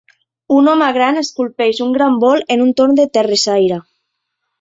[0.59, 3.79] Un home gran esculpeix un gran bol en un torn de terrissaire.